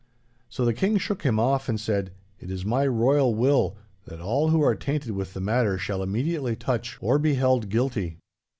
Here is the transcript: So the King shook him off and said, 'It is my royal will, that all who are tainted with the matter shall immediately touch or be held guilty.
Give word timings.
So 0.49 0.65
the 0.65 0.73
King 0.73 0.97
shook 0.97 1.21
him 1.21 1.39
off 1.39 1.69
and 1.69 1.79
said, 1.79 2.11
'It 2.39 2.49
is 2.49 2.65
my 2.65 2.87
royal 2.87 3.35
will, 3.35 3.77
that 4.05 4.19
all 4.19 4.49
who 4.49 4.59
are 4.63 4.73
tainted 4.73 5.11
with 5.11 5.35
the 5.35 5.39
matter 5.39 5.77
shall 5.77 6.01
immediately 6.01 6.55
touch 6.55 6.97
or 7.01 7.19
be 7.19 7.35
held 7.35 7.69
guilty. 7.69 8.17